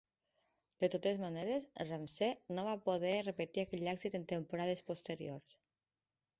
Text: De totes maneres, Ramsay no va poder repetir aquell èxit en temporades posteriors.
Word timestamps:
De 0.83 0.87
totes 0.95 1.19
maneres, 1.23 1.67
Ramsay 1.83 2.57
no 2.57 2.65
va 2.69 2.75
poder 2.89 3.13
repetir 3.29 3.65
aquell 3.67 3.93
èxit 3.95 4.19
en 4.23 4.29
temporades 4.35 4.85
posteriors. 4.91 5.57